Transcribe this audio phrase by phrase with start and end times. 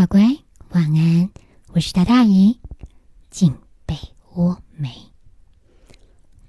[0.00, 0.22] 乖乖，
[0.70, 1.30] 晚安！
[1.74, 2.58] 我是大大姨，
[3.30, 3.54] 进
[3.84, 3.94] 被
[4.32, 4.90] 窝没？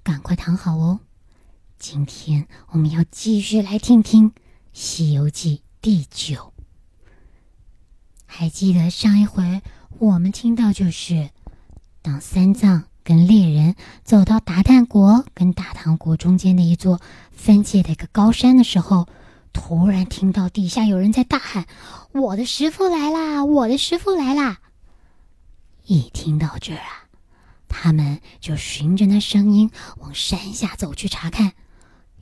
[0.04, 1.02] 赶快躺好哦！
[1.78, 4.32] 今天我们要继续来听听
[4.72, 6.54] 《西游记》第九。
[8.26, 9.62] 还记得上一回
[10.00, 11.30] 我们听到，就是
[12.02, 13.76] 当三藏跟猎人
[14.06, 17.02] 走到达旦国跟大唐国中间的一座
[17.34, 19.10] 分界的一个高山的时候。
[19.54, 21.66] 突然听到底下有人在大喊
[22.14, 23.44] ：“我的师傅来啦！
[23.46, 24.60] 我的师傅来啦！”
[25.86, 27.06] 一听到这儿啊，
[27.68, 31.54] 他们就循着那声音往山下走去查看。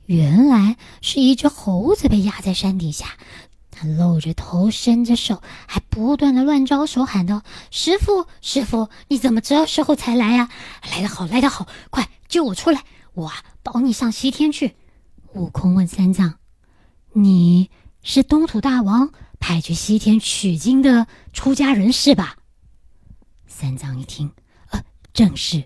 [0.06, 3.16] 原来是一只猴子被压在山底下，
[3.70, 10.48] 他露着头，伸着手，还不断的乱招手，喊道：“师傅，师傅，你怎么这时候才来呀？
[10.90, 12.82] 来得好，来得好，快救我出来！
[13.14, 14.74] 我啊保你上西天去。”
[15.34, 16.39] 悟空问三藏。
[17.12, 17.70] 你
[18.02, 19.10] 是东土大王
[19.40, 22.36] 派去西天取经的出家人是吧？
[23.48, 24.30] 三藏一听，
[24.70, 25.64] 呃，正是。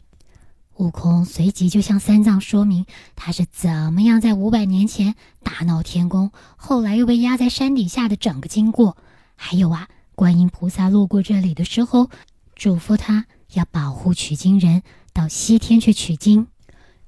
[0.77, 8.97] 悟空随即就向三藏说明他是怎么样在五百年前大闹天宫，后来又被压在山底下的整个经过。
[9.37, 12.09] 还有啊，观音菩萨路过这里的时候，
[12.57, 14.83] 嘱咐他要保护取经人
[15.13, 16.49] 到西天去取经。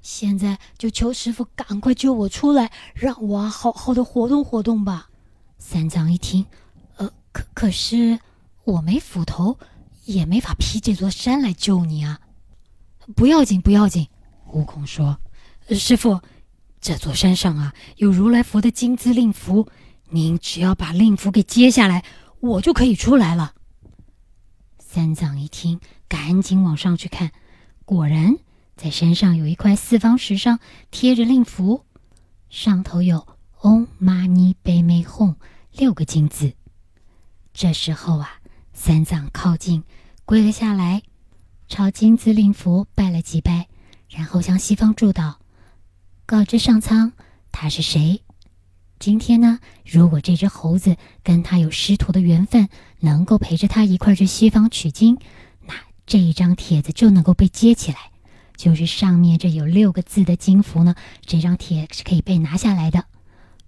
[0.06, 5.10] 现在就求师傅赶快救我出来，让我好好的活动活动吧。
[5.58, 6.46] 三藏一听，
[6.94, 8.20] 呃，可可是
[8.62, 9.58] 我没斧头，
[10.04, 12.20] 也没法劈这座山来救你啊。
[13.16, 14.06] 不要紧，不要紧。
[14.52, 15.18] 悟空说
[15.70, 16.20] ：“师傅，
[16.80, 19.66] 这座山上啊有如来佛的金字令符，
[20.10, 22.04] 您只要把令符给揭下来，
[22.38, 23.54] 我就可以出来了。”
[24.78, 27.32] 三藏一听，赶紧往上去看，
[27.84, 28.36] 果然。
[28.77, 30.60] 在山上有一块四方石上
[30.91, 31.86] 贴着令符，
[32.50, 33.27] 上头有
[33.62, 35.34] “Om Mani p a m e Hum”
[35.72, 36.52] 六个金字。
[37.55, 38.41] 这时候啊，
[38.74, 39.83] 三藏靠近，
[40.27, 41.02] 跪了下来，
[41.68, 43.66] 朝金字令符拜了几拜，
[44.10, 45.36] 然后向西方祝祷，
[46.27, 47.12] 告知上苍
[47.51, 48.22] 他是谁。
[48.98, 52.68] 今天呢，如果这只猴子跟他有师徒的缘分，
[53.01, 55.18] 能够陪着他一块去西方取经，
[55.64, 55.74] 那
[56.05, 58.11] 这一张帖子就能够被接起来。
[58.56, 60.94] 就是上面这有六个字的金符呢，
[61.24, 63.05] 这张帖是可以被拿下来的。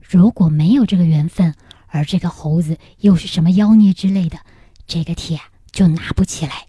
[0.00, 1.54] 如果没有这个缘分，
[1.86, 4.38] 而这个猴子又是什么妖孽之类的，
[4.86, 5.40] 这个帖
[5.70, 6.66] 就拿不起来。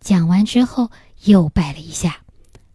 [0.00, 0.90] 讲完之后，
[1.24, 2.18] 又拜了一下，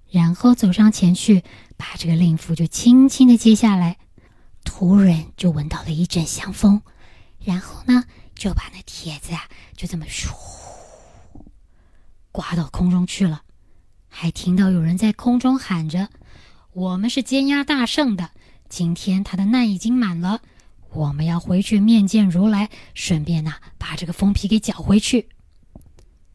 [0.10, 1.44] 然后走上前去，
[1.78, 3.98] 把这个令符就轻轻的接下来。
[4.64, 6.82] 突然就闻到了一阵香风，
[7.40, 8.04] 然后呢，
[8.36, 10.30] 就把那帖子啊，就这么咻，
[12.32, 13.42] 刮到空中去了。
[14.22, 16.10] 还听到有人在空中喊着
[16.76, 18.32] ：“我们是监押大圣的，
[18.68, 20.42] 今天他的难已经满了，
[20.92, 25.30] 我们要回去面见如来，顺便呐把这个封皮给缴回去。”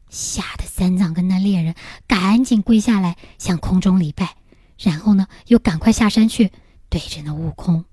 [0.09, 1.75] 吓得三藏跟那猎人
[2.07, 4.35] 赶紧跪下来向空中礼拜，
[4.79, 6.51] 然后呢又赶快下山去
[6.89, 7.85] 对着那悟空，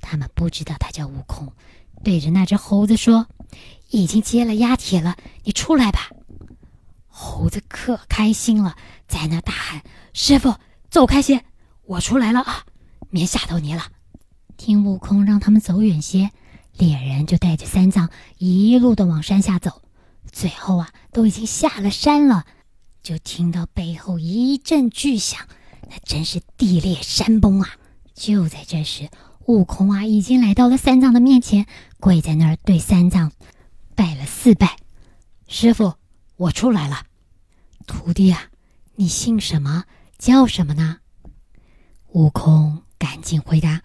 [0.00, 1.52] 他们不知道他叫悟空，
[2.02, 3.26] 对着那只猴子说
[3.90, 6.08] ：“已经接了压帖了，你出来吧。”
[7.22, 8.76] 猴子可开心了，
[9.06, 9.82] 在那大喊
[10.14, 10.54] ：“师傅，
[10.90, 11.44] 走开些，
[11.84, 12.64] 我出来了啊，
[13.10, 13.88] 免吓到你了。”
[14.56, 16.30] 听悟空让他们走远些，
[16.78, 18.08] 猎人就带着三藏
[18.38, 19.82] 一路的往山下走。
[20.32, 22.46] 最后啊，都已经下了山了，
[23.02, 25.46] 就听到背后一阵巨响，
[25.90, 27.68] 那真是地裂山崩啊！
[28.14, 29.10] 就在这时，
[29.44, 31.66] 悟空啊已经来到了三藏的面前，
[31.98, 33.30] 跪在那儿对三藏
[33.94, 34.78] 拜了四拜
[35.48, 35.92] ：“师傅，
[36.36, 37.04] 我出来了。”
[37.90, 38.50] 徒弟啊，
[38.94, 39.84] 你姓什么？
[40.16, 40.98] 叫什么呢？
[42.12, 43.82] 悟空赶紧回答：“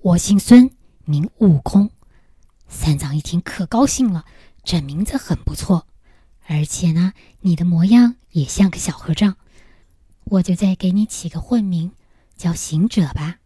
[0.00, 0.70] 我姓孙，
[1.04, 1.90] 名悟空。”
[2.66, 4.24] 三藏一听可高兴了，
[4.64, 5.86] 这名字很不错，
[6.46, 9.36] 而且呢，你的模样也像个小和尚，
[10.24, 11.92] 我就再给你起个混名，
[12.34, 13.36] 叫行者吧。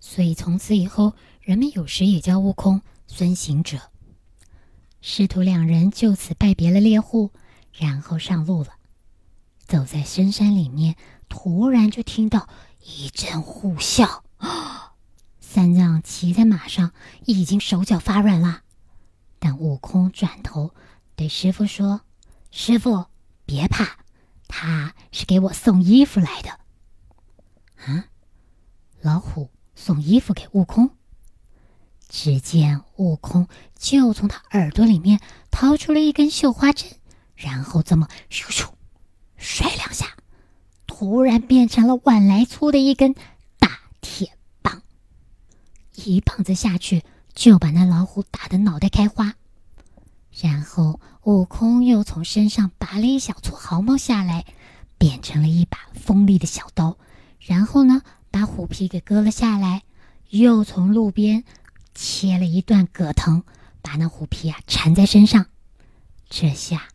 [0.00, 3.78] 所以从此以后，人们有时也叫悟空孙行者。
[5.02, 7.30] 师徒两人就此拜别了猎户，
[7.72, 8.77] 然后上路了。
[9.68, 10.96] 走在深山里面，
[11.28, 12.48] 突然就听到
[12.82, 14.22] 一阵呼啸。
[15.40, 16.92] 三藏骑在马上，
[17.26, 18.62] 已经手脚发软了。
[19.38, 20.74] 但悟空转头
[21.14, 22.00] 对师傅说
[22.50, 23.06] ：“师傅，
[23.44, 23.98] 别怕，
[24.48, 26.58] 他是给我送衣服来的。”
[27.84, 28.06] 啊！
[29.02, 30.90] 老虎送衣服给悟空。
[32.08, 35.20] 只见悟空就从他耳朵里面
[35.50, 36.90] 掏出了一根绣花针，
[37.36, 38.70] 然后这么咻咻。
[39.38, 40.16] 甩两下，
[40.86, 43.14] 突然变成了碗来粗的一根
[43.58, 44.82] 大铁棒，
[45.94, 47.04] 一棒子下去
[47.34, 49.34] 就把那老虎打得脑袋开花。
[50.40, 54.44] 然后悟空又从身上拔了一小撮毫毛下来，
[54.98, 56.98] 变成了一把锋利的小刀。
[57.40, 59.82] 然后呢，把虎皮给割了下来，
[60.30, 61.44] 又从路边
[61.94, 63.42] 切了一段葛藤，
[63.82, 65.46] 把那虎皮啊缠在身上。
[66.28, 66.88] 这下，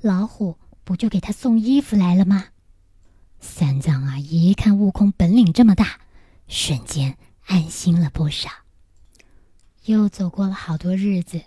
[0.00, 2.46] 老虎不就给他送衣服来了吗？
[3.40, 5.98] 三藏啊，一看悟空本领这么大，
[6.46, 7.16] 瞬间
[7.46, 8.50] 安心了不少。
[9.86, 11.42] 又走过了好多日子，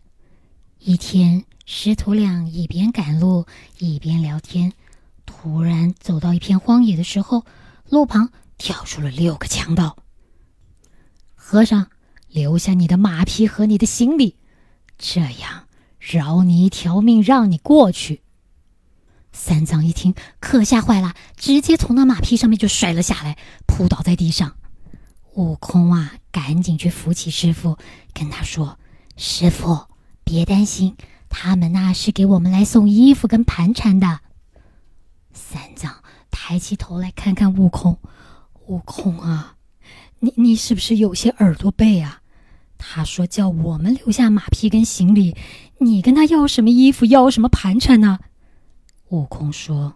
[0.79, 3.45] 一天，师徒俩一边赶路
[3.79, 4.73] 一边聊天，
[5.25, 7.45] 突然走到一片荒野的时候，
[7.89, 9.97] 路旁跳出了六个强盗。
[11.33, 11.89] 和尚，
[12.27, 14.35] 留下你的马匹和你的行李，
[14.97, 15.67] 这样
[15.99, 18.21] 饶你一条命，让你过去。
[19.39, 23.37] 三藏一听，可吓坏了，直接从那马匹上面就摔了下来，
[23.67, 24.55] 扑倒在地上。
[25.35, 27.77] 悟空啊，赶紧去扶起师傅，
[28.13, 28.79] 跟他说
[29.15, 29.85] ：“师傅，
[30.23, 30.97] 别担心，
[31.29, 34.19] 他们那是给我们来送衣服跟盘缠的。”
[35.31, 35.93] 三藏
[36.31, 37.99] 抬起头来看看悟空，
[38.65, 39.55] 悟空啊，
[40.19, 42.21] 你你是不是有些耳朵背啊？
[42.79, 45.37] 他说叫我们留下马匹跟行李，
[45.77, 48.17] 你跟他要什么衣服，要什么盘缠呢？
[49.09, 49.95] 悟空说：“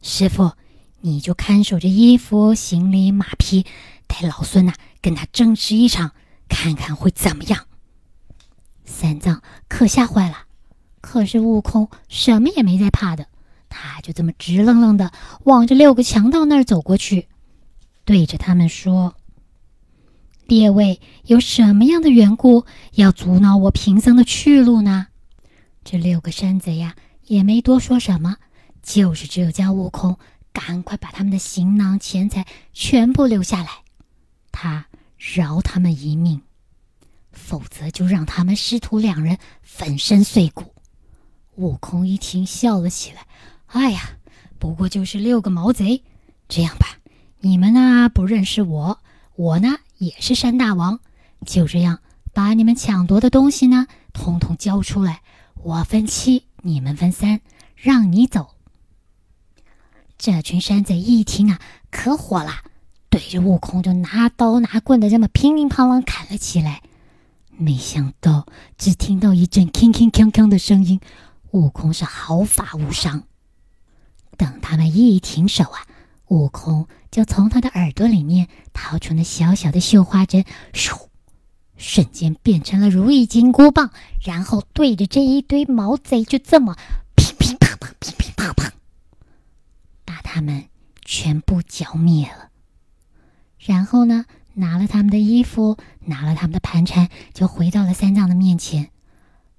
[0.00, 0.52] 师傅，
[1.00, 3.66] 你就看守着衣服、行李、马匹。”
[4.08, 6.12] 带老孙呐，跟他争执一场，
[6.48, 7.66] 看看会怎么样。
[8.84, 10.46] 三藏可吓坏了，
[11.00, 13.28] 可是悟空什么也没在怕的，
[13.68, 15.12] 他就这么直愣愣的
[15.44, 17.28] 往着六个强盗那儿走过去，
[18.04, 19.14] 对着他们说
[20.48, 22.64] ：“列位有什么样的缘故
[22.94, 25.06] 要阻挠我贫僧的去路呢？”
[25.84, 26.96] 这六个山贼呀，
[27.30, 28.38] 也没多说什么，
[28.82, 30.18] 就是只有叫悟空
[30.52, 33.68] 赶快把他们的行囊、钱财全部留下来。
[34.50, 34.84] 他
[35.16, 36.42] 饶他们一命，
[37.30, 40.74] 否则就让他们师徒两人粉身碎骨。
[41.54, 43.24] 悟空一听，笑了起来
[43.70, 44.00] ：“哎呀，
[44.58, 46.02] 不过就是六个毛贼。
[46.48, 46.98] 这样吧，
[47.38, 48.98] 你们呢不认识我，
[49.36, 50.98] 我呢也是山大王。
[51.46, 52.00] 就这样，
[52.32, 55.22] 把你们抢夺的东西呢，统统交出来，
[55.62, 57.40] 我分七，你们分三，
[57.76, 58.54] 让你走。”
[60.18, 61.58] 这群山贼一听啊，
[61.90, 62.52] 可火了。
[63.08, 66.80] 对着悟空就拿刀拿棍的这么乒乒乓乓砍了起来，
[67.50, 68.46] 没想到
[68.78, 71.00] 只听到一阵铿铿锵锵的声音，
[71.50, 73.24] 悟空是毫发无伤。
[74.36, 75.84] 等他们一停手啊，
[76.28, 81.08] 悟空就从他的耳朵里面掏出那小小的绣花针，唰，
[81.80, 83.90] 瞬间变成了如意金箍棒，
[84.22, 86.76] 然后对着这一堆毛贼就这么
[87.16, 88.70] 乒乒乓乓、乒乒乓乓，
[90.04, 90.66] 把他们
[91.02, 92.50] 全部剿灭了。
[93.58, 98.90] 然后呢，拿了他们的衣服，拿了他们的盘缠，就回到了三藏的面前。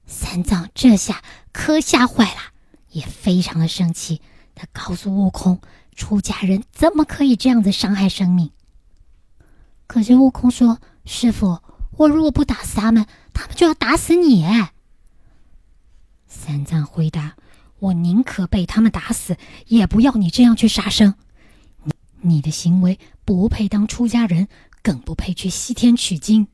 [0.05, 2.41] 三藏这下可吓坏了，
[2.91, 4.21] 也非常的生气。
[4.53, 5.59] 他告诉悟空，
[5.95, 8.51] 出家人怎么可以这样子伤害生命？
[9.87, 11.59] 可是悟空说：“师傅，
[11.97, 14.45] 我如果不打死他们，他们就要打死你。”
[16.27, 17.35] 三藏回答
[17.79, 21.15] ：“我宁可被他们打死，也不要你这样去杀生。”
[22.23, 24.47] 你的行为不配当出家人，
[24.83, 26.47] 更不配去西天取经。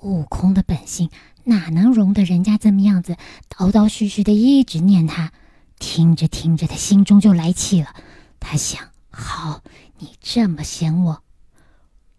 [0.00, 1.10] 悟空的本性
[1.44, 3.16] 哪能容得人家这么样子
[3.48, 5.32] 叨叨絮絮的一直念他？
[5.78, 7.94] 听着听着，他心中就来气了。
[8.40, 9.62] 他想：好，
[9.98, 11.22] 你这么嫌我，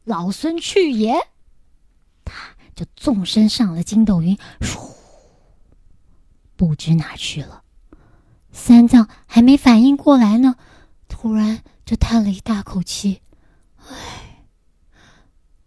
[0.05, 1.15] 老孙去也！
[2.79, 4.93] 就纵身上了筋斗云，唰，
[6.55, 7.63] 不知哪去了。
[8.53, 10.55] 三藏还没反应过来呢，
[11.09, 11.61] 突然。
[11.85, 13.23] 就叹了一大口气，
[13.77, 14.45] 唉，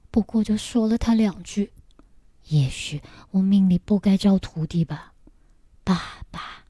[0.09, 1.73] 不过就说了他两句。
[2.45, 3.03] 也许
[3.33, 5.15] 我命里不该招徒弟吧，
[5.83, 6.01] 爸
[6.31, 6.65] 爸。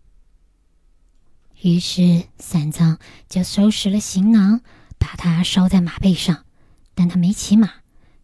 [1.60, 4.62] 于是三藏就收拾了行囊，
[4.98, 6.46] 把他捎在马背上。
[6.94, 7.70] 但他没骑马，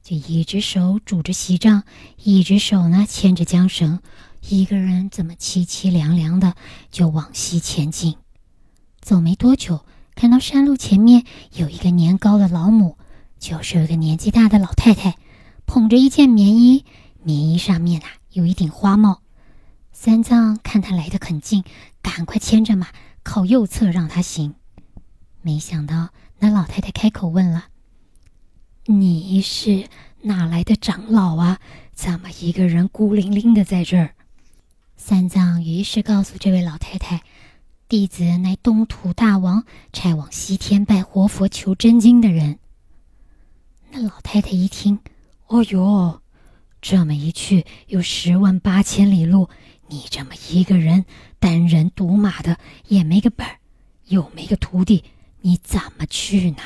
[0.08, 1.82] 就一只手拄着席杖，
[2.16, 4.00] 一只手呢牵着缰绳，
[4.48, 6.54] 一个人怎么凄凄凉凉的
[6.90, 8.16] 就往西前进。
[9.02, 9.84] 走没多久。
[10.14, 12.96] 看到山路前面有一个年高的老母，
[13.38, 15.18] 就是有个年纪大的老太太，
[15.66, 16.86] 捧着一件棉衣，
[17.22, 19.20] 棉衣上面啊有一顶花帽。
[19.92, 21.64] 三藏看他来得很近，
[22.00, 22.88] 赶快牵着马
[23.22, 24.54] 靠右侧让他行。
[25.42, 27.66] 没想到那老太太开口问了
[28.90, 29.86] ：“你是
[30.22, 31.60] 哪来的长老啊？
[31.92, 34.14] 怎么一个人孤零零的在这儿？”
[34.96, 37.22] 三藏于是告诉这位老太太。
[37.86, 42.58] 弟子乃东土大王差往西天拜活佛求真经的人。
[43.90, 44.98] 那老太太一听，
[45.48, 46.22] 哦哟，
[46.80, 49.50] 这么一去有十万八千里路，
[49.88, 51.04] 你这么一个人
[51.38, 53.58] 单人独马的，也没个本儿，
[54.06, 55.04] 又没个徒弟，
[55.42, 56.62] 你怎么去呢？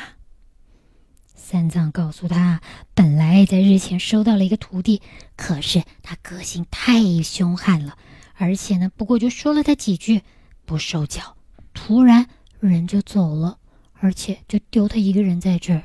[1.43, 2.63] 三藏告诉他，
[2.95, 5.03] 本来在日前收到了一个徒弟，
[5.37, 7.99] 可是他个性太凶悍了，
[8.37, 10.23] 而且呢，不过就说了他几句，
[10.65, 11.37] 不收教，
[11.75, 12.29] 突然
[12.61, 13.59] 人就走了，
[14.01, 15.83] 而且就丢他一个人在这儿。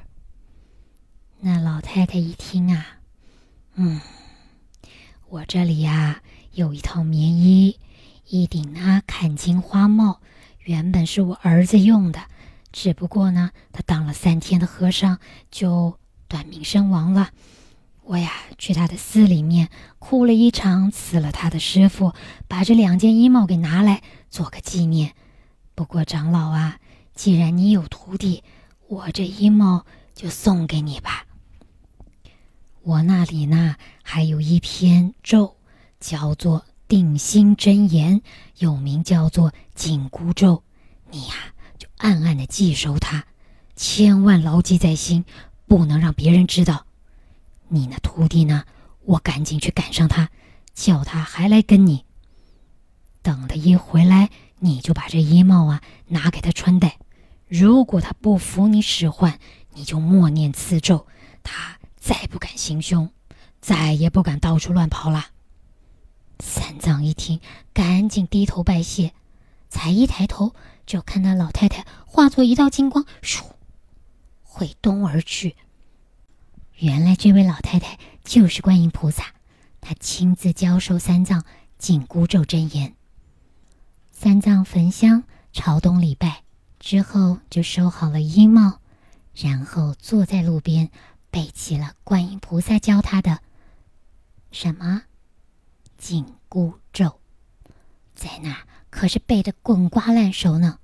[1.39, 2.99] 那老太太一听啊，
[3.75, 3.99] 嗯，
[5.27, 6.21] 我这里呀。
[6.53, 7.77] 有一套棉衣，
[8.29, 10.21] 一顶啊坎青花帽，
[10.63, 12.19] 原本是我儿子用的，
[12.71, 15.19] 只不过呢，他当了三天的和尚
[15.51, 15.97] 就
[16.27, 17.31] 短命身亡了。
[18.03, 19.69] 我呀去他的寺里面
[19.99, 22.13] 哭了一场，辞了他的师傅，
[22.47, 25.13] 把这两件衣帽给拿来做个纪念。
[25.75, 26.79] 不过长老啊，
[27.13, 28.43] 既然你有徒弟，
[28.87, 31.25] 我这衣帽就送给你吧。
[32.83, 35.55] 我那里呢还有一篇咒。
[35.99, 38.21] 叫做定心真言，
[38.59, 40.61] 又名叫做紧箍咒。
[41.09, 41.33] 你呀，
[41.97, 43.25] 暗暗的记熟它，
[43.75, 45.25] 千万牢记在心，
[45.65, 46.85] 不能让别人知道。
[47.67, 48.63] 你那徒弟呢？
[49.03, 50.29] 我赶紧去赶上他，
[50.73, 52.03] 叫他还来跟你。
[53.21, 56.97] 等他一回来，你就把这衣帽啊拿给他穿戴。
[57.47, 59.39] 如果他不服你使唤，
[59.73, 61.07] 你就默念此咒，
[61.41, 63.09] 他再不敢行凶，
[63.61, 65.27] 再也不敢到处乱跑了。
[66.39, 67.39] 三藏一听，
[67.73, 69.13] 赶紧低头拜谢，
[69.69, 70.53] 才一抬头，
[70.87, 73.43] 就看到老太太化作一道金光，咻，
[74.41, 75.55] 回东而去。
[76.77, 79.25] 原来这位老太太就是观音菩萨，
[79.81, 81.43] 她亲自教授三藏
[81.77, 82.95] 紧箍咒真言。
[84.11, 86.43] 三藏焚香朝东礼拜
[86.79, 88.79] 之后，就收好了衣帽，
[89.35, 90.89] 然后坐在路边，
[91.29, 93.41] 背起了观音菩萨教他的
[94.51, 95.03] 什么。
[95.97, 97.19] 紧箍咒，
[98.13, 98.55] 在那
[98.97, 100.79] 可是背的滚瓜烂熟呢。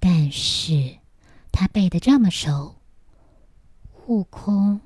[0.00, 0.96] 但是，
[1.52, 2.74] 他背的这么熟，
[4.08, 4.80] 悟空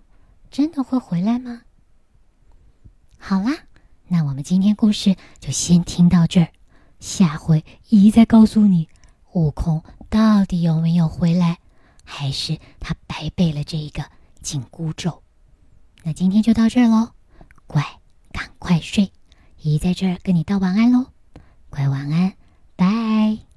[0.51, 1.63] 真的会回来吗？
[3.17, 3.51] 好啦，
[4.07, 6.53] 那我们今天故事就先听到这儿，
[7.01, 8.91] 下回姨再告诉你，
[9.33, 11.59] 悟空到底有没有回来，
[12.05, 14.05] 还是他白背了这一个
[14.43, 15.23] 紧箍咒？
[16.03, 17.13] 那今天就到这儿喽，
[17.67, 17.83] 乖。
[18.31, 19.11] 赶快睡，
[19.63, 21.07] 姨在这儿跟你道晚安喽，
[21.71, 22.35] 乖晚安，
[22.77, 23.50] 拜。